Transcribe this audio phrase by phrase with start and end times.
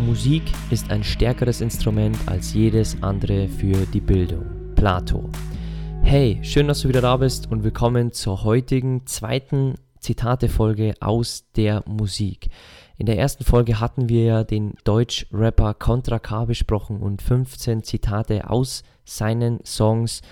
[0.00, 4.46] Musik ist ein stärkeres Instrument als jedes andere für die Bildung.
[4.74, 5.28] Plato.
[6.02, 11.84] Hey, schön, dass du wieder da bist und willkommen zur heutigen zweiten Zitate-Folge aus der
[11.86, 12.48] Musik.
[12.96, 18.48] In der ersten Folge hatten wir ja den Deutsch-Rapper Contra K besprochen und 15 Zitate
[18.48, 20.22] aus seinen Songs.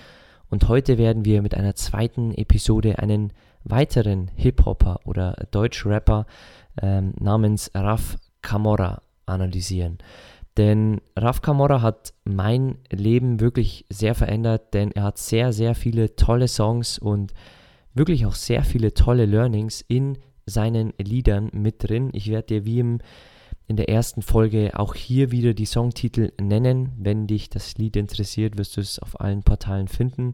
[0.49, 6.25] Und heute werden wir mit einer zweiten Episode einen weiteren Hip-Hopper oder Deutsch-Rapper
[6.81, 9.97] ähm, namens Raf Camorra analysieren.
[10.57, 16.15] Denn Raf Camorra hat mein Leben wirklich sehr verändert, denn er hat sehr, sehr viele
[16.15, 17.33] tolle Songs und
[17.93, 22.09] wirklich auch sehr viele tolle Learnings in seinen Liedern mit drin.
[22.13, 22.99] Ich werde dir wie im,
[23.67, 26.91] in der ersten Folge auch hier wieder die Songtitel nennen.
[26.97, 30.33] Wenn dich das Lied interessiert, wirst du es auf allen Portalen finden.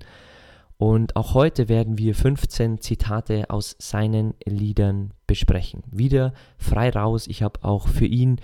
[0.78, 5.84] Und auch heute werden wir 15 Zitate aus seinen Liedern besprechen.
[5.92, 7.28] Wieder frei raus.
[7.28, 8.42] Ich habe auch für ihn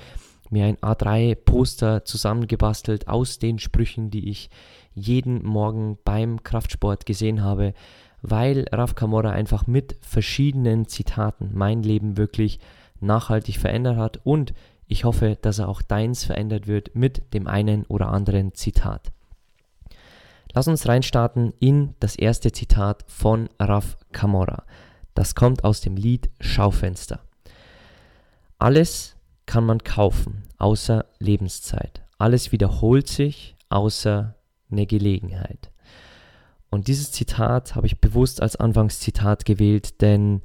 [0.52, 4.50] mir ein A3-Poster zusammengebastelt aus den Sprüchen, die ich
[4.94, 7.74] jeden Morgen beim Kraftsport gesehen habe,
[8.22, 12.60] weil Raf Kamora einfach mit verschiedenen Zitaten mein Leben wirklich
[13.00, 14.54] nachhaltig verändert hat und
[14.88, 19.12] ich hoffe, dass er auch deins verändert wird mit dem einen oder anderen Zitat.
[20.54, 24.64] Lass uns reinstarten in das erste Zitat von Raf Kamora.
[25.14, 27.22] Das kommt aus dem Lied Schaufenster.
[28.60, 29.16] Alles,
[29.52, 32.04] kann man kaufen, außer Lebenszeit.
[32.18, 34.34] Alles wiederholt sich, außer
[34.72, 35.72] eine Gelegenheit.
[36.70, 40.42] Und dieses Zitat habe ich bewusst als Anfangszitat gewählt, denn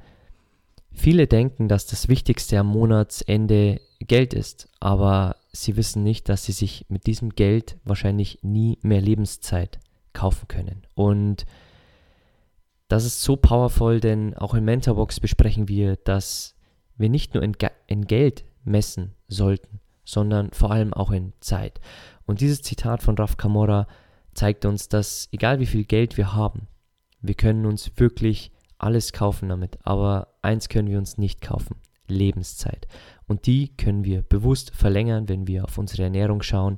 [0.91, 6.51] viele denken, dass das Wichtigste am Monatsende Geld ist, aber sie wissen nicht, dass sie
[6.51, 9.79] sich mit diesem Geld wahrscheinlich nie mehr Lebenszeit
[10.11, 10.85] kaufen können.
[10.95, 11.45] Und
[12.89, 16.57] das ist so powerful, denn auch in Mentorbox besprechen wir, dass
[16.97, 17.55] wir nicht nur in,
[17.87, 21.79] in Geld messen sollten, sondern vor allem auch in Zeit.
[22.25, 23.87] Und dieses Zitat von Raf Kamora
[24.33, 26.67] zeigt uns, dass egal wie viel Geld wir haben,
[27.21, 32.87] wir können uns wirklich alles kaufen damit, aber eins können wir uns nicht kaufen, Lebenszeit.
[33.27, 36.77] Und die können wir bewusst verlängern, wenn wir auf unsere Ernährung schauen,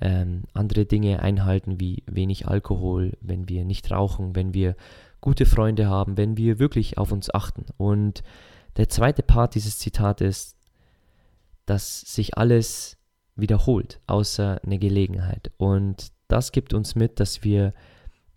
[0.00, 4.76] ähm, andere Dinge einhalten wie wenig Alkohol, wenn wir nicht rauchen, wenn wir
[5.20, 7.66] gute Freunde haben, wenn wir wirklich auf uns achten.
[7.78, 8.22] Und
[8.76, 10.55] der zweite Part dieses Zitats ist,
[11.66, 12.96] dass sich alles
[13.34, 15.52] wiederholt, außer eine Gelegenheit.
[15.58, 17.72] Und das gibt uns mit, dass wir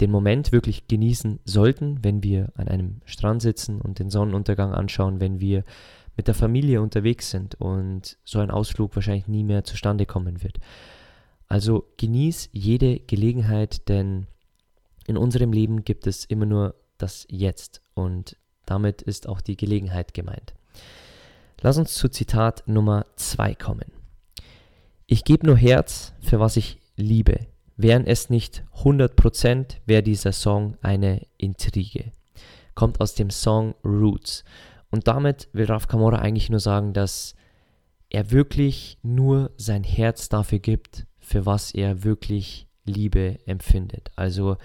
[0.01, 5.19] den Moment wirklich genießen sollten, wenn wir an einem Strand sitzen und den Sonnenuntergang anschauen,
[5.19, 5.63] wenn wir
[6.15, 10.57] mit der Familie unterwegs sind und so ein Ausflug wahrscheinlich nie mehr zustande kommen wird.
[11.47, 14.27] Also genieß jede Gelegenheit, denn
[15.07, 20.13] in unserem Leben gibt es immer nur das Jetzt und damit ist auch die Gelegenheit
[20.13, 20.53] gemeint.
[21.61, 23.91] Lass uns zu Zitat Nummer 2 kommen.
[25.07, 27.47] Ich gebe nur Herz für was ich liebe.
[27.75, 32.13] Wären es nicht 100%, wäre dieser Song eine Intrige.
[32.75, 34.45] Kommt aus dem Song Roots.
[34.89, 37.35] Und damit will Raf Kamora eigentlich nur sagen, dass
[38.09, 44.11] er wirklich nur sein Herz dafür gibt, für was er wirklich Liebe empfindet.
[44.15, 44.55] Also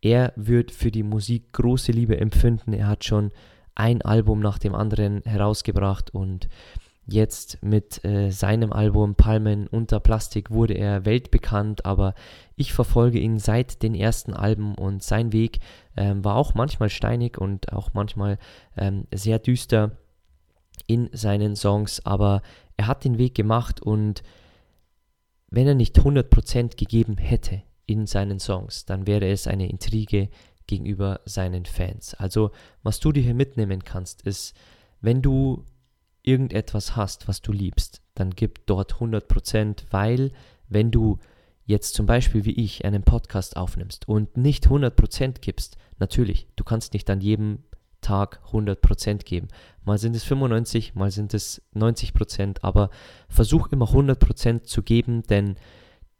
[0.00, 2.72] er wird für die Musik große Liebe empfinden.
[2.72, 3.30] Er hat schon
[3.74, 6.48] ein Album nach dem anderen herausgebracht und
[7.06, 12.14] jetzt mit äh, seinem Album Palmen unter Plastik wurde er weltbekannt, aber
[12.56, 15.60] ich verfolge ihn seit den ersten Alben und sein Weg
[15.96, 18.38] ähm, war auch manchmal steinig und auch manchmal
[18.76, 19.92] ähm, sehr düster
[20.86, 22.42] in seinen Songs, aber
[22.76, 24.22] er hat den Weg gemacht und
[25.50, 30.28] wenn er nicht 100% gegeben hätte in seinen Songs, dann wäre es eine Intrige
[30.70, 32.14] gegenüber seinen Fans.
[32.14, 32.52] Also,
[32.82, 34.54] was du dir hier mitnehmen kannst, ist,
[35.00, 35.64] wenn du
[36.22, 40.32] irgendetwas hast, was du liebst, dann gib dort 100%, weil
[40.68, 41.18] wenn du
[41.64, 46.92] jetzt zum Beispiel wie ich einen Podcast aufnimmst und nicht 100% gibst, natürlich, du kannst
[46.92, 47.64] nicht an jedem
[48.00, 49.48] Tag 100% geben.
[49.84, 52.90] Mal sind es 95, mal sind es 90%, aber
[53.28, 55.56] versuch immer 100% zu geben, denn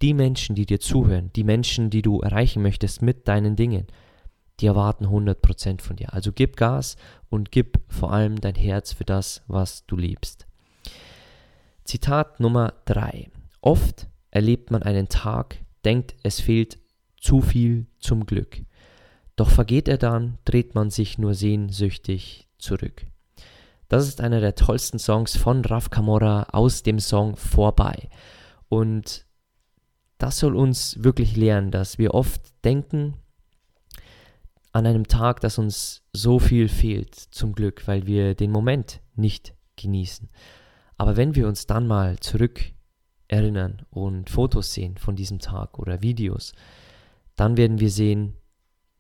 [0.03, 3.87] die Menschen, die dir zuhören, die Menschen, die du erreichen möchtest mit deinen Dingen,
[4.61, 6.13] die erwarten 100% von dir.
[6.13, 6.97] Also gib Gas
[7.29, 10.47] und gib vor allem dein Herz für das, was du liebst.
[11.85, 13.31] Zitat Nummer 3.
[13.61, 16.79] Oft erlebt man einen Tag, denkt, es fehlt
[17.21, 18.63] zu viel zum Glück.
[19.37, 23.07] Doch vergeht er dann, dreht man sich nur sehnsüchtig zurück.
[23.89, 28.09] Das ist einer der tollsten Songs von Raf Camora aus dem Song Vorbei.
[28.69, 29.25] Und
[30.19, 33.15] das soll uns wirklich lernen, dass wir oft denken
[34.73, 39.55] an einem Tag, dass uns so viel fehlt zum Glück, weil wir den Moment nicht
[39.77, 40.29] genießen.
[40.97, 42.61] Aber wenn wir uns dann mal zurück
[43.27, 46.53] erinnern und Fotos sehen von diesem Tag oder Videos,
[47.37, 48.35] dann werden wir sehen,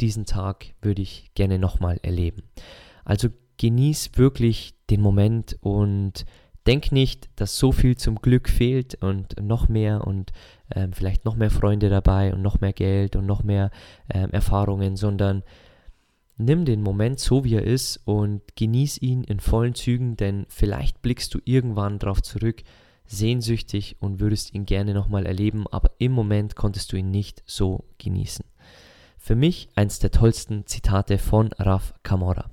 [0.01, 2.43] diesen Tag würde ich gerne nochmal erleben.
[3.05, 3.29] Also
[3.59, 6.25] genieß wirklich den Moment und
[6.67, 10.33] denk nicht, dass so viel zum Glück fehlt und noch mehr und
[10.75, 13.71] ähm, vielleicht noch mehr Freunde dabei und noch mehr Geld und noch mehr
[14.13, 15.43] ähm, Erfahrungen, sondern
[16.37, 21.03] nimm den Moment so, wie er ist und genieß ihn in vollen Zügen, denn vielleicht
[21.03, 22.63] blickst du irgendwann darauf zurück,
[23.07, 27.85] sehnsüchtig und würdest ihn gerne nochmal erleben, aber im Moment konntest du ihn nicht so
[27.99, 28.45] genießen.
[29.19, 32.51] Für mich eins der tollsten Zitate von Raf Kamora.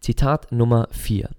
[0.00, 1.30] Zitat Nummer 4.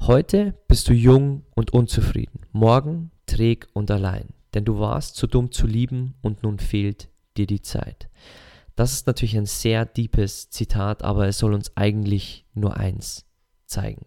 [0.00, 5.50] Heute bist du jung und unzufrieden, morgen träg und allein, denn du warst zu dumm
[5.50, 8.08] zu lieben und nun fehlt dir die Zeit.
[8.76, 13.26] Das ist natürlich ein sehr deepes Zitat, aber es soll uns eigentlich nur eins
[13.64, 14.06] zeigen.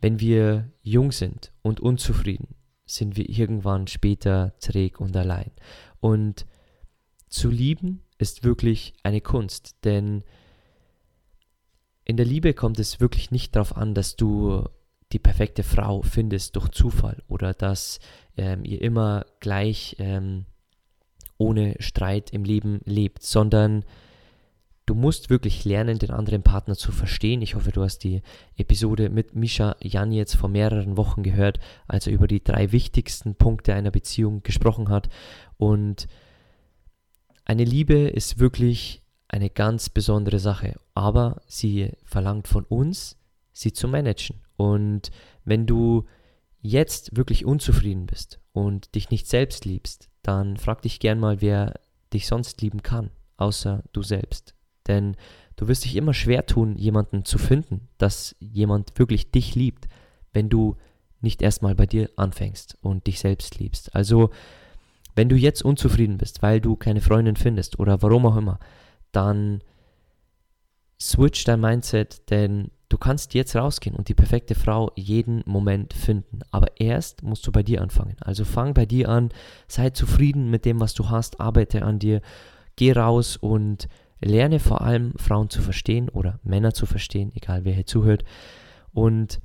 [0.00, 5.52] Wenn wir jung sind und unzufrieden, sind wir irgendwann später träg und allein.
[6.00, 6.46] Und
[7.28, 10.24] zu lieben ist wirklich eine Kunst, denn
[12.04, 14.64] in der Liebe kommt es wirklich nicht darauf an, dass du
[15.12, 17.98] die perfekte Frau findest durch Zufall oder dass
[18.36, 20.44] ähm, ihr immer gleich ähm,
[21.38, 23.84] ohne Streit im Leben lebt, sondern
[24.84, 27.42] du musst wirklich lernen, den anderen Partner zu verstehen.
[27.42, 28.22] Ich hoffe, du hast die
[28.56, 33.34] Episode mit Misha Jan jetzt vor mehreren Wochen gehört, als er über die drei wichtigsten
[33.34, 35.08] Punkte einer Beziehung gesprochen hat.
[35.56, 36.08] Und
[37.44, 43.16] eine Liebe ist wirklich eine ganz besondere Sache, aber sie verlangt von uns,
[43.52, 44.40] sie zu managen.
[44.58, 45.12] Und
[45.44, 46.04] wenn du
[46.60, 51.80] jetzt wirklich unzufrieden bist und dich nicht selbst liebst, dann frag dich gern mal, wer
[52.12, 54.54] dich sonst lieben kann, außer du selbst.
[54.88, 55.16] Denn
[55.54, 59.86] du wirst dich immer schwer tun, jemanden zu finden, dass jemand wirklich dich liebt,
[60.32, 60.76] wenn du
[61.20, 63.94] nicht erstmal bei dir anfängst und dich selbst liebst.
[63.94, 64.30] Also,
[65.14, 68.58] wenn du jetzt unzufrieden bist, weil du keine Freundin findest oder warum auch immer,
[69.12, 69.62] dann
[71.00, 76.40] switch dein Mindset, denn du kannst jetzt rausgehen und die perfekte Frau jeden Moment finden.
[76.50, 78.16] Aber erst musst du bei dir anfangen.
[78.20, 79.30] Also fang bei dir an,
[79.66, 82.22] sei zufrieden mit dem, was du hast, arbeite an dir,
[82.76, 83.88] geh raus und
[84.20, 88.24] lerne vor allem Frauen zu verstehen oder Männer zu verstehen, egal wer hier zuhört.
[88.92, 89.40] Und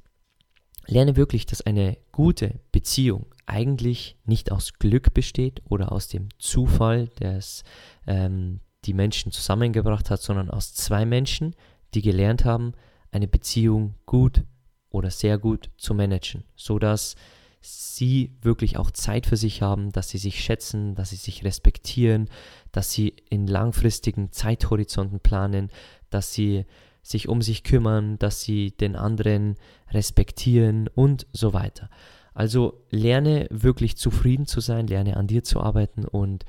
[0.88, 7.10] lerne wirklich, dass eine gute Beziehung eigentlich nicht aus Glück besteht oder aus dem Zufall,
[7.20, 7.64] des,
[8.08, 11.56] ähm, die Menschen zusammengebracht hat, sondern aus zwei Menschen,
[11.94, 12.74] die gelernt haben,
[13.14, 14.44] eine Beziehung gut
[14.90, 17.16] oder sehr gut zu managen, so dass
[17.62, 22.30] sie wirklich auch Zeit für sich haben, dass sie sich schätzen, dass sie sich respektieren,
[22.72, 25.70] dass sie in langfristigen Zeithorizonten planen,
[26.10, 26.66] dass sie
[27.02, 29.56] sich um sich kümmern, dass sie den anderen
[29.92, 31.90] respektieren und so weiter.
[32.34, 36.46] Also lerne wirklich zufrieden zu sein, lerne an dir zu arbeiten und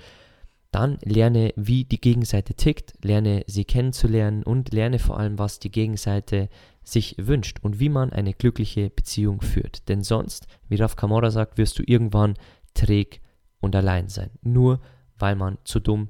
[0.74, 5.70] dann lerne, wie die Gegenseite tickt, lerne sie kennenzulernen und lerne vor allem, was die
[5.70, 6.48] Gegenseite
[6.82, 9.88] sich wünscht und wie man eine glückliche Beziehung führt.
[9.88, 12.34] Denn sonst, wie Raf Kamora sagt, wirst du irgendwann
[12.74, 13.20] träg
[13.60, 14.30] und allein sein.
[14.42, 14.80] Nur
[15.16, 16.08] weil man zu dumm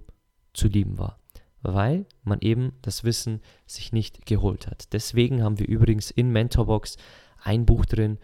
[0.55, 1.21] zu lieben war.
[1.61, 4.93] Weil man eben das Wissen sich nicht geholt hat.
[4.93, 6.97] Deswegen haben wir übrigens in Mentorbox
[7.43, 8.19] ein Buch drin,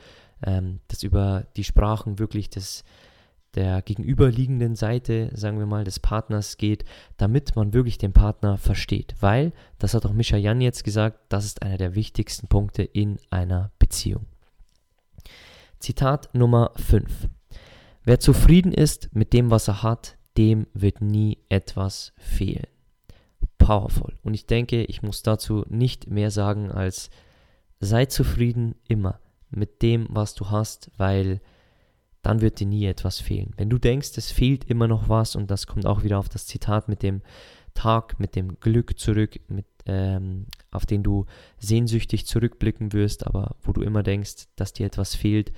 [0.45, 2.85] ähm, das über die Sprachen wirklich des
[3.55, 6.85] der gegenüberliegenden Seite, sagen wir mal, des Partners geht,
[7.17, 9.15] damit man wirklich den Partner versteht.
[9.21, 13.19] Weil, das hat auch Mischa Jan jetzt gesagt, das ist einer der wichtigsten Punkte in
[13.31, 14.27] einer Beziehung.
[15.79, 17.29] Zitat Nummer 5.
[18.05, 22.67] Wer zufrieden ist mit dem, was er hat, dem wird nie etwas fehlen.
[23.59, 24.15] Powerful.
[24.23, 27.11] Und ich denke, ich muss dazu nicht mehr sagen als
[27.81, 31.41] sei zufrieden immer mit dem, was du hast, weil
[32.23, 33.53] dann wird dir nie etwas fehlen.
[33.57, 36.47] Wenn du denkst, es fehlt immer noch was, und das kommt auch wieder auf das
[36.47, 37.23] Zitat mit dem
[37.75, 41.27] Tag, mit dem Glück zurück, mit, ähm, auf den du
[41.59, 45.53] sehnsüchtig zurückblicken wirst, aber wo du immer denkst, dass dir etwas fehlt.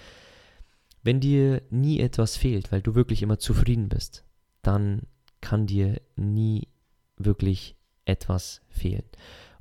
[1.02, 4.25] Wenn dir nie etwas fehlt, weil du wirklich immer zufrieden bist,
[4.62, 5.02] dann
[5.40, 6.69] kann dir nie
[7.16, 9.04] wirklich etwas fehlen.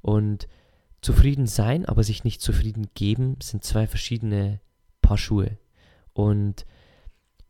[0.02, 0.48] Und
[1.02, 4.60] zufrieden sein, aber sich nicht zufrieden geben, sind zwei verschiedene
[5.02, 5.58] Paar Schuhe.
[6.14, 6.66] Und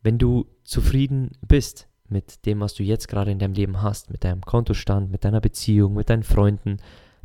[0.01, 4.23] wenn du zufrieden bist mit dem, was du jetzt gerade in deinem Leben hast, mit
[4.23, 6.77] deinem Kontostand, mit deiner Beziehung, mit deinen Freunden,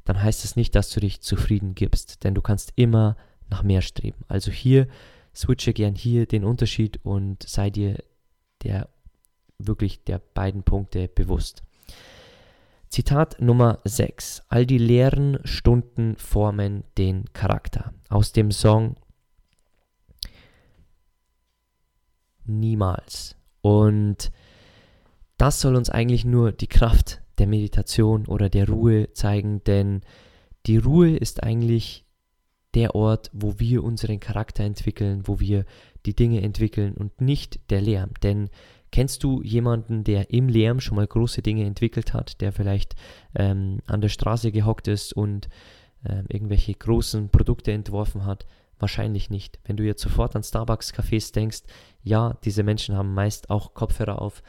[0.05, 3.17] dann heißt es nicht, dass du dich zufrieden gibst, denn du kannst immer
[3.51, 4.25] nach mehr streben.
[4.29, 4.87] Also hier
[5.35, 7.99] switche gern hier den Unterschied und sei dir
[8.63, 8.89] der
[9.59, 11.63] wirklich der beiden Punkte bewusst.
[12.89, 14.45] Zitat Nummer 6.
[14.49, 17.93] All die leeren Stunden formen den Charakter.
[18.09, 18.97] Aus dem Song
[22.47, 23.37] Niemals.
[23.61, 24.31] Und
[25.39, 30.01] das soll uns eigentlich nur die Kraft der Meditation oder der Ruhe zeigen, denn
[30.67, 32.05] die Ruhe ist eigentlich
[32.75, 35.65] der Ort, wo wir unseren Charakter entwickeln, wo wir
[36.05, 38.11] die Dinge entwickeln und nicht der Lärm.
[38.23, 38.51] Denn
[38.93, 42.95] kennst du jemanden, der im Lärm schon mal große Dinge entwickelt hat, der vielleicht
[43.35, 45.49] ähm, an der Straße gehockt ist und
[46.05, 48.47] äh, irgendwelche großen Produkte entworfen hat?
[48.79, 49.59] Wahrscheinlich nicht.
[49.65, 51.63] Wenn du jetzt sofort an Starbucks-Cafés denkst,
[52.03, 54.43] ja, diese Menschen haben meist auch Kopfhörer auf,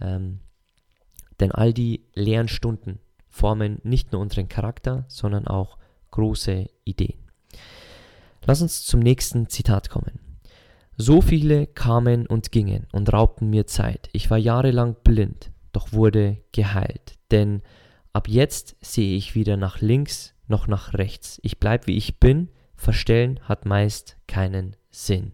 [0.00, 0.40] ähm,
[1.40, 5.78] denn all die leeren Stunden formen nicht nur unseren Charakter, sondern auch
[6.10, 7.18] große Ideen.
[8.44, 10.20] Lass uns zum nächsten Zitat kommen.
[10.96, 14.08] So viele kamen und gingen und raubten mir Zeit.
[14.12, 17.14] Ich war jahrelang blind, doch wurde geheilt.
[17.30, 17.62] Denn
[18.12, 21.40] ab jetzt sehe ich weder nach links noch nach rechts.
[21.42, 22.50] Ich bleib wie ich bin.
[22.82, 25.30] Verstellen hat meist keinen Sinn.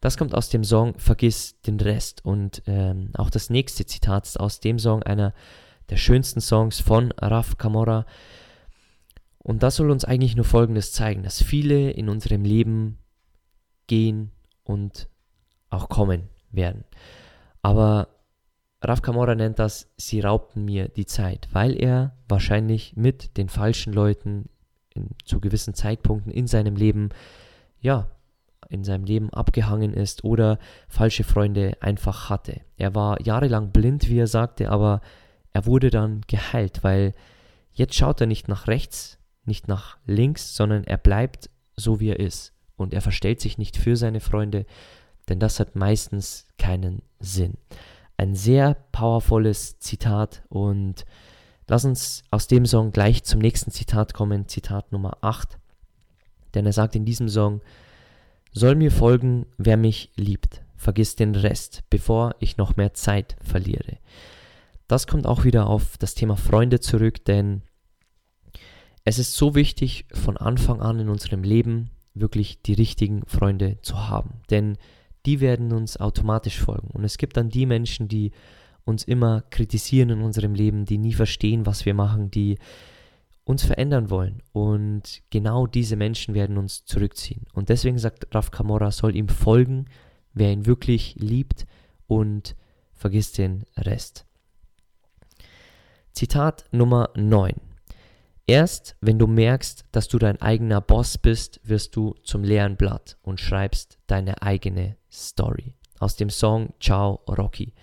[0.00, 2.24] Das kommt aus dem Song Vergiss den Rest.
[2.24, 5.34] Und ähm, auch das nächste Zitat ist aus dem Song, einer
[5.90, 8.06] der schönsten Songs von Raf Kamora.
[9.38, 12.98] Und das soll uns eigentlich nur Folgendes zeigen, dass viele in unserem Leben
[13.88, 14.30] gehen
[14.62, 15.08] und
[15.68, 16.84] auch kommen werden.
[17.62, 18.08] Aber
[18.82, 23.92] Raf Kamora nennt das, sie raubten mir die Zeit, weil er wahrscheinlich mit den falschen
[23.92, 24.48] Leuten
[24.96, 27.10] in, zu gewissen Zeitpunkten in seinem Leben,
[27.80, 28.08] ja,
[28.68, 32.60] in seinem Leben abgehangen ist oder falsche Freunde einfach hatte.
[32.76, 35.00] Er war jahrelang blind, wie er sagte, aber
[35.52, 37.14] er wurde dann geheilt, weil
[37.72, 42.20] jetzt schaut er nicht nach rechts, nicht nach links, sondern er bleibt so, wie er
[42.20, 42.52] ist.
[42.76, 44.66] Und er verstellt sich nicht für seine Freunde,
[45.28, 47.54] denn das hat meistens keinen Sinn.
[48.16, 51.04] Ein sehr powervolles Zitat und
[51.68, 55.58] lass uns aus dem Song gleich zum nächsten Zitat kommen, Zitat Nummer 8.
[56.54, 57.60] Denn er sagt in diesem Song,
[58.52, 63.98] soll mir folgen, wer mich liebt, vergiss den Rest, bevor ich noch mehr Zeit verliere.
[64.88, 67.62] Das kommt auch wieder auf das Thema Freunde zurück, denn
[69.04, 74.08] es ist so wichtig, von Anfang an in unserem Leben wirklich die richtigen Freunde zu
[74.08, 74.40] haben.
[74.50, 74.78] Denn
[75.26, 76.88] die werden uns automatisch folgen.
[76.92, 78.32] Und es gibt dann die Menschen, die
[78.86, 82.56] uns immer kritisieren in unserem Leben, die nie verstehen, was wir machen, die
[83.44, 84.42] uns verändern wollen.
[84.52, 87.46] Und genau diese Menschen werden uns zurückziehen.
[87.52, 89.86] Und deswegen sagt Raf Kamora, soll ihm folgen,
[90.32, 91.66] wer ihn wirklich liebt
[92.06, 92.56] und
[92.94, 94.24] vergisst den Rest.
[96.12, 97.54] Zitat Nummer 9.
[98.46, 103.18] Erst wenn du merkst, dass du dein eigener Boss bist, wirst du zum leeren Blatt
[103.22, 105.74] und schreibst deine eigene Story.
[105.98, 107.74] Aus dem Song Ciao Rocky.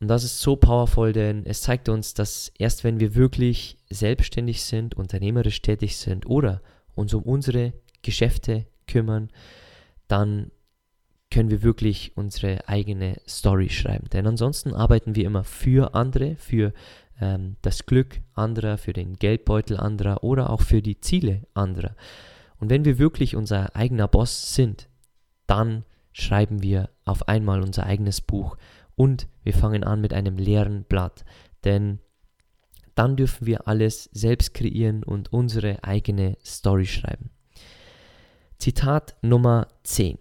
[0.00, 4.62] Und das ist so powerful, denn es zeigt uns, dass erst wenn wir wirklich selbstständig
[4.62, 6.60] sind, unternehmerisch tätig sind oder
[6.94, 7.72] uns um unsere
[8.02, 9.30] Geschäfte kümmern,
[10.08, 10.50] dann
[11.30, 14.08] können wir wirklich unsere eigene Story schreiben.
[14.10, 16.72] Denn ansonsten arbeiten wir immer für andere, für
[17.20, 21.96] ähm, das Glück anderer, für den Geldbeutel anderer oder auch für die Ziele anderer.
[22.58, 24.88] Und wenn wir wirklich unser eigener Boss sind,
[25.46, 28.56] dann schreiben wir auf einmal unser eigenes Buch
[28.96, 31.24] und wir fangen an mit einem leeren Blatt.
[31.64, 32.00] Denn
[32.94, 37.30] dann dürfen wir alles selbst kreieren und unsere eigene Story schreiben.
[38.58, 40.18] Zitat Nummer 10.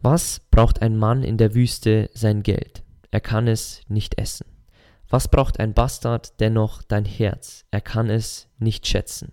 [0.00, 2.84] Was braucht ein Mann in der Wüste sein Geld?
[3.10, 4.46] Er kann es nicht essen.
[5.08, 7.64] Was braucht ein Bastard dennoch dein Herz?
[7.70, 9.32] Er kann es nicht schätzen.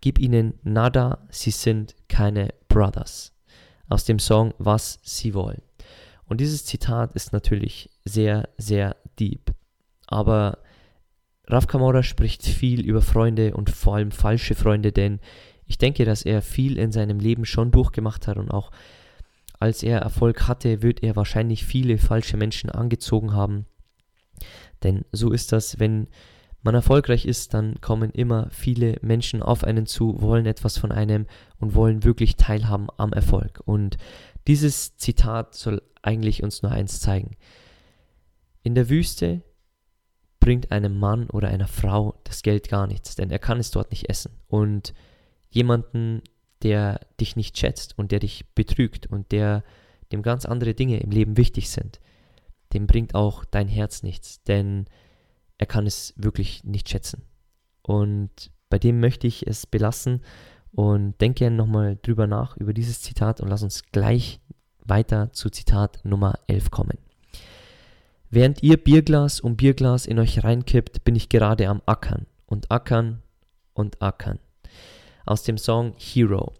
[0.00, 3.32] Gib ihnen nada, sie sind keine Brothers.
[3.88, 5.62] Aus dem Song Was sie wollen.
[6.28, 9.52] Und dieses Zitat ist natürlich sehr, sehr deep.
[10.06, 10.58] Aber
[11.46, 15.20] Raf Kamora spricht viel über Freunde und vor allem falsche Freunde, denn
[15.64, 18.70] ich denke, dass er viel in seinem Leben schon durchgemacht hat und auch
[19.58, 23.66] als er Erfolg hatte, wird er wahrscheinlich viele falsche Menschen angezogen haben,
[24.82, 26.08] denn so ist das, wenn
[26.62, 31.26] man erfolgreich ist, dann kommen immer viele Menschen auf einen zu, wollen etwas von einem
[31.60, 33.60] und wollen wirklich teilhaben am Erfolg.
[33.64, 33.96] Und
[34.48, 37.36] dieses Zitat soll eigentlich uns nur eins zeigen.
[38.62, 39.42] In der Wüste
[40.40, 43.90] bringt einem Mann oder einer Frau das Geld gar nichts, denn er kann es dort
[43.90, 44.32] nicht essen.
[44.48, 44.94] Und
[45.50, 46.22] jemanden,
[46.62, 49.62] der dich nicht schätzt und der dich betrügt und der
[50.12, 52.00] dem ganz andere Dinge im Leben wichtig sind,
[52.72, 54.86] dem bringt auch dein Herz nichts, denn
[55.58, 57.22] er kann es wirklich nicht schätzen.
[57.82, 60.22] Und bei dem möchte ich es belassen
[60.72, 64.40] und denke gerne nochmal drüber nach, über dieses Zitat und lass uns gleich
[64.84, 66.98] weiter zu Zitat Nummer 11 kommen.
[68.30, 73.22] Während ihr Bierglas um Bierglas in euch reinkippt, bin ich gerade am Ackern und Ackern
[73.72, 74.38] und Ackern.
[75.24, 76.52] Aus dem Song Hero.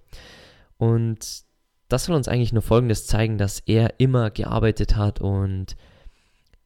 [0.79, 1.45] Und
[1.89, 5.77] das soll uns eigentlich nur Folgendes zeigen, dass er immer gearbeitet hat und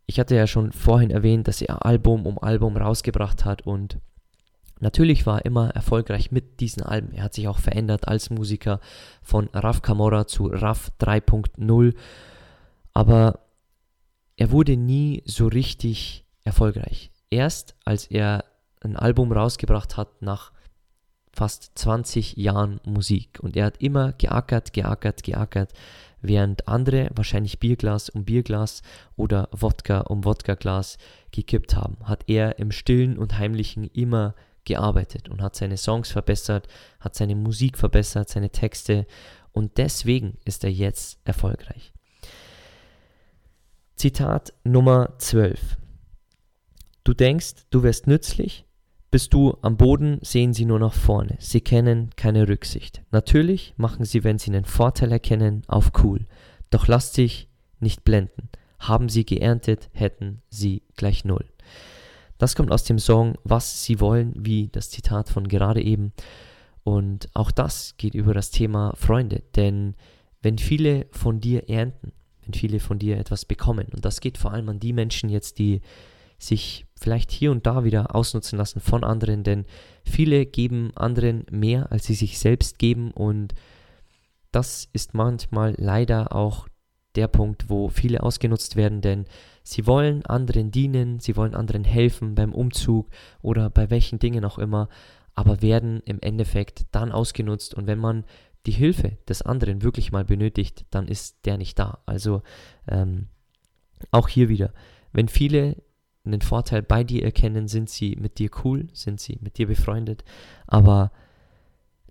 [0.06, 3.98] ich hatte ja schon vorhin erwähnt, dass er Album um Album rausgebracht hat und
[4.82, 7.12] natürlich war er immer erfolgreich mit diesen Alben.
[7.12, 8.80] Er hat sich auch verändert als Musiker
[9.22, 11.94] von Raf Camora zu Raf 3.0,
[12.92, 13.40] aber
[14.36, 17.10] er wurde nie so richtig erfolgreich.
[17.30, 18.44] Erst als er
[18.80, 20.52] ein Album rausgebracht hat nach
[21.32, 23.38] fast 20 Jahren Musik.
[23.40, 25.72] Und er hat immer geackert, geackert, geackert,
[26.20, 28.82] während andere wahrscheinlich Bierglas um Bierglas
[29.16, 30.98] oder Wodka um Wodkaglas
[31.30, 34.34] gekippt haben, hat er im stillen und heimlichen immer
[34.64, 36.68] gearbeitet und hat seine Songs verbessert,
[37.00, 39.06] hat seine Musik verbessert, seine Texte
[39.52, 41.92] und deswegen ist er jetzt erfolgreich.
[43.96, 45.76] Zitat Nummer 12.
[47.04, 48.64] Du denkst, du wärst nützlich,
[49.10, 51.36] bist du am Boden, sehen sie nur nach vorne.
[51.38, 53.02] Sie kennen keine Rücksicht.
[53.10, 56.26] Natürlich machen sie, wenn sie einen Vorteil erkennen, auf cool.
[56.70, 58.48] Doch lass dich nicht blenden.
[58.78, 61.44] Haben sie geerntet, hätten sie gleich null.
[62.42, 66.12] Das kommt aus dem Song Was sie wollen, wie das Zitat von gerade eben.
[66.82, 69.44] Und auch das geht über das Thema Freunde.
[69.54, 69.94] Denn
[70.40, 72.10] wenn viele von dir ernten,
[72.44, 75.60] wenn viele von dir etwas bekommen, und das geht vor allem an die Menschen jetzt,
[75.60, 75.82] die
[76.36, 79.64] sich vielleicht hier und da wieder ausnutzen lassen von anderen, denn
[80.04, 83.54] viele geben anderen mehr, als sie sich selbst geben und
[84.50, 86.66] das ist manchmal leider auch
[87.14, 89.26] der Punkt, wo viele ausgenutzt werden, denn
[89.62, 93.08] sie wollen anderen dienen, sie wollen anderen helfen beim Umzug
[93.40, 94.88] oder bei welchen Dingen auch immer,
[95.34, 98.24] aber werden im Endeffekt dann ausgenutzt und wenn man
[98.66, 101.98] die Hilfe des anderen wirklich mal benötigt, dann ist der nicht da.
[102.06, 102.42] Also
[102.88, 103.26] ähm,
[104.10, 104.72] auch hier wieder,
[105.12, 105.76] wenn viele
[106.24, 110.24] einen Vorteil bei dir erkennen, sind sie mit dir cool, sind sie mit dir befreundet,
[110.66, 111.10] aber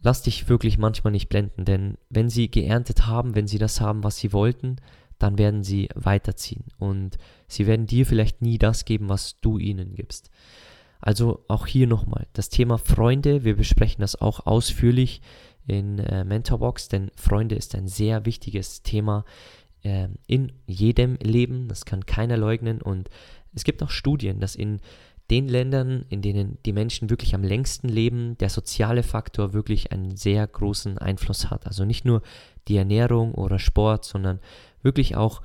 [0.01, 4.03] lass dich wirklich manchmal nicht blenden, denn wenn sie geerntet haben, wenn sie das haben,
[4.03, 4.77] was sie wollten,
[5.21, 9.95] dann werden sie weiterziehen und sie werden dir vielleicht nie das geben, was du ihnen
[9.95, 10.29] gibst.
[10.99, 15.21] Also auch hier nochmal das Thema Freunde, wir besprechen das auch ausführlich
[15.67, 19.25] in äh, Mentorbox, denn Freunde ist ein sehr wichtiges Thema
[19.83, 23.09] äh, in jedem Leben, das kann keiner leugnen und
[23.53, 24.79] es gibt auch Studien, dass in
[25.31, 30.17] den Ländern, in denen die Menschen wirklich am längsten leben, der soziale Faktor wirklich einen
[30.17, 31.67] sehr großen Einfluss hat.
[31.67, 32.21] Also nicht nur
[32.67, 34.39] die Ernährung oder Sport, sondern
[34.83, 35.41] wirklich auch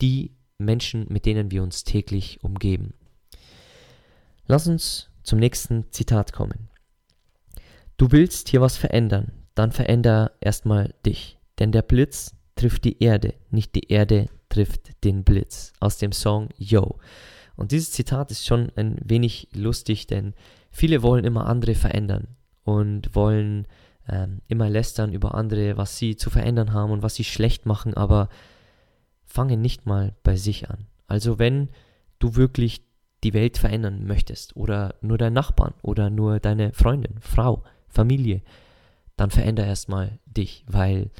[0.00, 2.94] die Menschen, mit denen wir uns täglich umgeben.
[4.46, 6.68] Lass uns zum nächsten Zitat kommen.
[7.96, 13.34] Du willst hier was verändern, dann veränder erstmal dich, denn der Blitz trifft die Erde,
[13.50, 15.72] nicht die Erde trifft den Blitz.
[15.80, 16.98] Aus dem Song Yo.
[17.56, 20.34] Und dieses Zitat ist schon ein wenig lustig, denn
[20.70, 22.28] viele wollen immer andere verändern
[22.64, 23.66] und wollen
[24.08, 27.94] ähm, immer lästern über andere, was sie zu verändern haben und was sie schlecht machen,
[27.94, 28.28] aber
[29.36, 30.86] fangen nicht mal bei sich an.
[31.08, 31.68] Also wenn
[32.18, 32.80] du wirklich
[33.22, 38.40] die Welt verändern möchtest oder nur deinen Nachbarn oder nur deine Freundin, Frau, Familie,
[39.16, 41.10] dann veränder erstmal dich, weil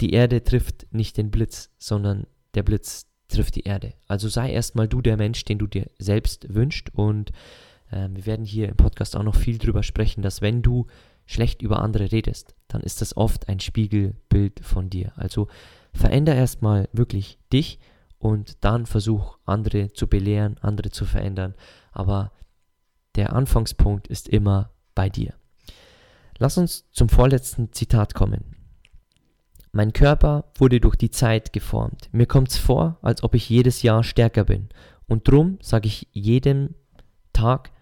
[0.00, 3.94] die Erde trifft nicht den Blitz, sondern der Blitz trifft die Erde.
[4.06, 6.94] Also sei erstmal du der Mensch, den du dir selbst wünschst.
[6.94, 7.32] Und
[7.90, 10.86] äh, wir werden hier im Podcast auch noch viel drüber sprechen, dass wenn du
[11.26, 15.12] schlecht über andere redest, dann ist das oft ein Spiegelbild von dir.
[15.16, 15.48] Also
[15.94, 17.78] veränder erstmal wirklich dich
[18.18, 21.54] und dann versuch andere zu belehren, andere zu verändern.
[21.92, 22.32] Aber
[23.14, 25.34] der Anfangspunkt ist immer bei dir.
[26.38, 28.56] Lass uns zum vorletzten Zitat kommen.
[29.72, 32.08] Mein Körper wurde durch die Zeit geformt.
[32.12, 34.68] Mir kommt's vor, als ob ich jedes Jahr stärker bin.
[35.06, 36.74] Und drum sage ich jedem
[37.32, 37.72] Tag,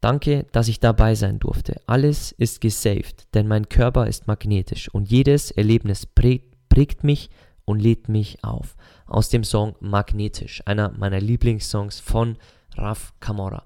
[0.00, 1.80] danke, dass ich dabei sein durfte.
[1.86, 7.30] Alles ist gesaved, denn mein Körper ist magnetisch und jedes Erlebnis prägt, prägt mich
[7.64, 8.76] und lädt mich auf.
[9.06, 12.36] Aus dem Song Magnetisch, einer meiner Lieblingssongs von
[12.76, 13.64] Raf Kamora.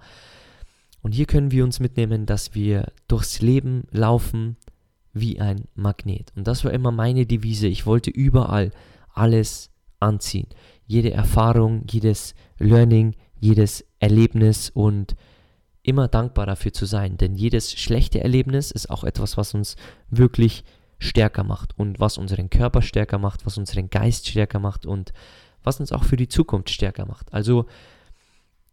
[1.02, 4.56] Und hier können wir uns mitnehmen, dass wir durchs Leben laufen,
[5.12, 6.32] wie ein Magnet.
[6.36, 7.66] Und das war immer meine Devise.
[7.66, 8.70] Ich wollte überall
[9.12, 10.48] alles anziehen.
[10.86, 15.16] Jede Erfahrung, jedes Learning, jedes Erlebnis und
[15.82, 17.16] immer dankbar dafür zu sein.
[17.18, 19.76] Denn jedes schlechte Erlebnis ist auch etwas, was uns
[20.08, 20.64] wirklich
[21.02, 25.12] stärker macht und was unseren Körper stärker macht, was unseren Geist stärker macht und
[25.64, 27.32] was uns auch für die Zukunft stärker macht.
[27.34, 27.66] Also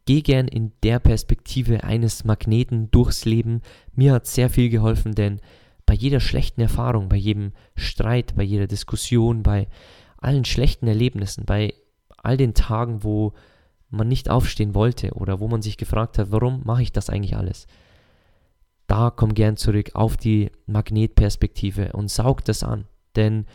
[0.06, 3.62] geh gern in der Perspektive eines Magneten durchs Leben.
[3.94, 5.42] Mir hat sehr viel geholfen, denn
[5.86, 9.68] bei jeder schlechten Erfahrung, bei jedem Streit, bei jeder Diskussion, bei
[10.18, 11.74] allen schlechten Erlebnissen, bei
[12.18, 13.34] all den Tagen, wo
[13.90, 17.36] man nicht aufstehen wollte oder wo man sich gefragt hat, warum mache ich das eigentlich
[17.36, 17.66] alles?
[18.90, 23.46] Da komm gern zurück auf die Magnetperspektive und saug das an, denn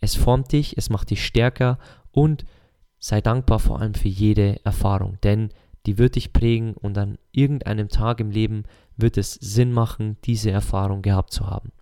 [0.00, 1.78] es formt dich, es macht dich stärker
[2.10, 2.44] und
[2.98, 5.48] sei dankbar vor allem für jede Erfahrung, denn
[5.86, 8.64] die wird dich prägen und an irgendeinem Tag im Leben
[8.98, 11.72] wird es Sinn machen, diese Erfahrung gehabt zu haben.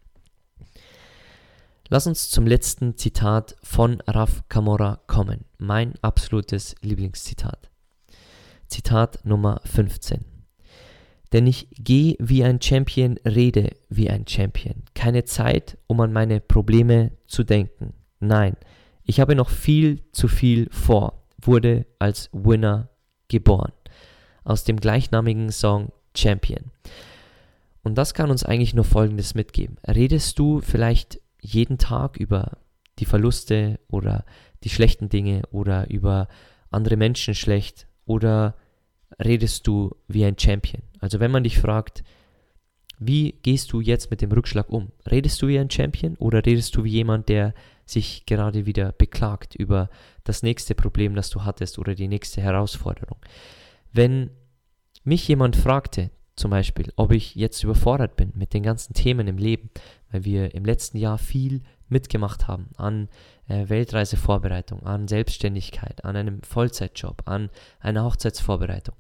[1.89, 7.71] Lass uns zum letzten Zitat von Raf Kamora kommen, mein absolutes Lieblingszitat.
[8.69, 10.30] Zitat Nummer 15.
[11.33, 14.83] Denn ich gehe wie ein Champion, rede wie ein Champion.
[14.95, 17.95] Keine Zeit, um an meine Probleme zu denken.
[18.19, 18.57] Nein,
[19.05, 22.89] ich habe noch viel zu viel vor, wurde als Winner
[23.29, 23.73] geboren.
[24.43, 26.71] Aus dem gleichnamigen Song Champion.
[27.83, 29.77] Und das kann uns eigentlich nur Folgendes mitgeben.
[29.87, 32.59] Redest du vielleicht jeden Tag über
[32.99, 34.25] die Verluste oder
[34.65, 36.29] die schlechten Dinge oder über
[36.71, 38.55] andere Menschen schlecht oder
[39.19, 40.83] redest du wie ein Champion?
[41.01, 42.03] Also wenn man dich fragt,
[42.99, 44.93] wie gehst du jetzt mit dem Rückschlag um?
[45.11, 47.55] Redest du wie ein Champion oder redest du wie jemand, der
[47.87, 49.89] sich gerade wieder beklagt über
[50.23, 53.19] das nächste Problem, das du hattest oder die nächste Herausforderung?
[53.93, 54.31] Wenn
[55.03, 59.39] mich jemand fragte, zum Beispiel, ob ich jetzt überfordert bin mit den ganzen Themen im
[59.39, 59.71] Leben,
[60.11, 63.09] weil wir im letzten Jahr viel mitgemacht haben an
[63.49, 67.51] äh, Weltreisevorbereitung, an Selbstständigkeit, an einem Vollzeitjob, an
[67.81, 68.95] einer Hochzeitsvorbereitung.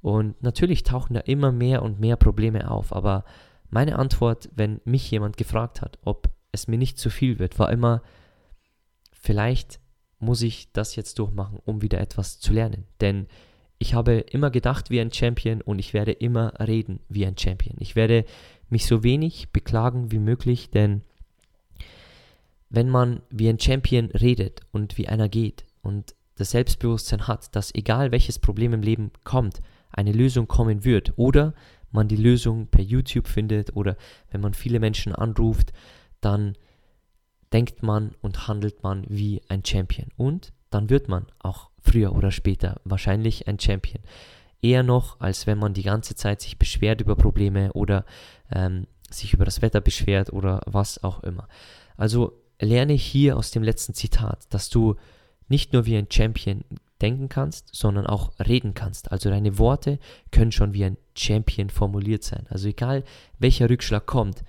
[0.00, 3.24] Und natürlich tauchen da immer mehr und mehr Probleme auf, aber
[3.70, 7.72] meine Antwort, wenn mich jemand gefragt hat, ob es mir nicht zu viel wird, war
[7.72, 8.02] immer,
[9.12, 9.80] vielleicht
[10.18, 12.86] muss ich das jetzt durchmachen, um wieder etwas zu lernen.
[13.00, 13.26] Denn
[13.78, 17.76] ich habe immer gedacht wie ein Champion und ich werde immer reden wie ein Champion.
[17.80, 18.24] Ich werde
[18.70, 21.02] mich so wenig beklagen wie möglich, denn
[22.74, 27.74] wenn man wie ein Champion redet und wie einer geht und das Selbstbewusstsein hat, dass
[27.74, 29.60] egal welches Problem im Leben kommt,
[29.90, 31.54] eine Lösung kommen wird oder
[31.92, 33.96] man die Lösung per YouTube findet oder
[34.30, 35.72] wenn man viele Menschen anruft,
[36.20, 36.56] dann
[37.52, 42.32] denkt man und handelt man wie ein Champion und dann wird man auch früher oder
[42.32, 44.02] später wahrscheinlich ein Champion.
[44.60, 48.04] Eher noch, als wenn man die ganze Zeit sich beschwert über Probleme oder
[48.50, 51.46] ähm, sich über das Wetter beschwert oder was auch immer.
[51.96, 54.96] Also lerne hier aus dem letzten Zitat, dass du
[55.48, 56.64] nicht nur wie ein Champion
[57.00, 59.12] denken kannst, sondern auch reden kannst.
[59.12, 59.98] Also deine Worte
[60.30, 62.46] können schon wie ein Champion formuliert sein.
[62.48, 63.04] Also egal
[63.38, 64.42] welcher Rückschlag kommt,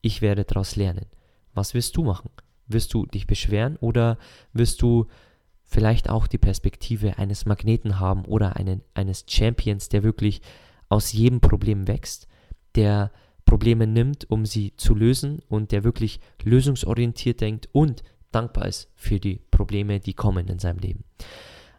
[0.00, 1.06] ich werde daraus lernen.
[1.54, 2.30] Was wirst du machen?
[2.66, 4.18] Wirst du dich beschweren oder
[4.52, 5.06] wirst du
[5.64, 10.40] vielleicht auch die Perspektive eines Magneten haben oder einen, eines Champions, der wirklich
[10.88, 12.26] aus jedem Problem wächst,
[12.74, 13.10] der
[13.48, 19.18] Probleme nimmt, um sie zu lösen und der wirklich lösungsorientiert denkt und dankbar ist für
[19.18, 21.04] die Probleme, die kommen in seinem Leben.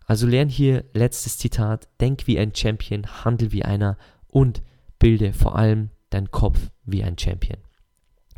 [0.08, 3.99] Also lern hier letztes Zitat, denk wie ein Champion, handel wie einer
[4.32, 4.63] und
[4.97, 7.60] bilde vor allem deinen Kopf wie ein Champion.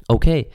[0.10, 0.50] Okay,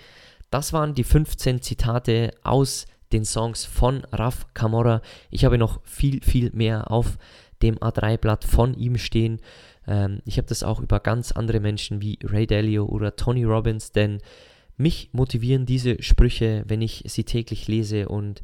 [0.51, 5.01] das waren die 15 Zitate aus den Songs von Raf Camora.
[5.31, 7.17] Ich habe noch viel, viel mehr auf
[7.63, 9.41] dem A3-Blatt von ihm stehen.
[9.87, 13.93] Ähm, ich habe das auch über ganz andere Menschen wie Ray Dalio oder Tony Robbins,
[13.93, 14.19] denn
[14.77, 18.43] mich motivieren diese Sprüche, wenn ich sie täglich lese und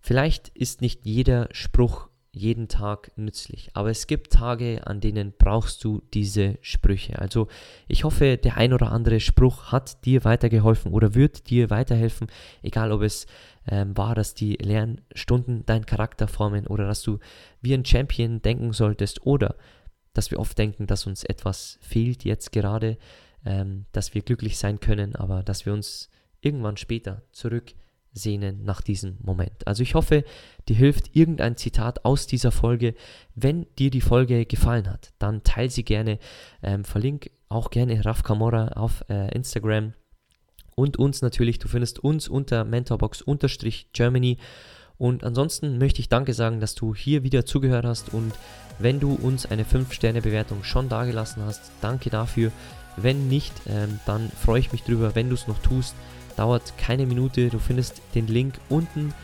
[0.00, 3.70] vielleicht ist nicht jeder Spruch jeden Tag nützlich.
[3.72, 7.18] Aber es gibt Tage, an denen brauchst du diese Sprüche.
[7.18, 7.48] Also
[7.88, 12.26] ich hoffe, der ein oder andere Spruch hat dir weitergeholfen oder wird dir weiterhelfen,
[12.62, 13.26] egal ob es
[13.66, 17.18] ähm, war, dass die Lernstunden deinen Charakter formen oder dass du
[17.62, 19.56] wie ein Champion denken solltest oder
[20.16, 22.98] dass wir oft denken, dass uns etwas fehlt jetzt gerade,
[23.44, 27.74] ähm, dass wir glücklich sein können, aber dass wir uns irgendwann später zurück
[28.12, 29.66] sehnen nach diesem Moment.
[29.66, 30.24] Also ich hoffe,
[30.68, 32.94] dir hilft irgendein Zitat aus dieser Folge.
[33.34, 36.18] Wenn dir die Folge gefallen hat, dann teile sie gerne.
[36.62, 39.92] Ähm, verlink auch gerne Raf Kamora auf äh, Instagram
[40.74, 41.58] und uns natürlich.
[41.58, 44.38] Du findest uns unter mentorbox-germany.
[44.98, 48.32] Und ansonsten möchte ich Danke sagen, dass du hier wieder zugehört hast und
[48.78, 52.52] wenn du uns eine 5-Sterne-Bewertung schon dagelassen hast, danke dafür.
[52.96, 55.94] Wenn nicht, ähm, dann freue ich mich drüber, wenn du es noch tust.
[56.36, 57.48] Dauert keine Minute.
[57.48, 59.14] Du findest den Link unten.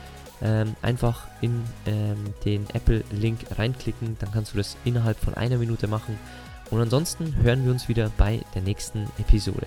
[0.40, 4.16] Ähm, einfach in ähm, den Apple-Link reinklicken.
[4.18, 6.18] Dann kannst du das innerhalb von einer Minute machen.
[6.70, 9.66] Und ansonsten hören wir uns wieder bei der nächsten Episode.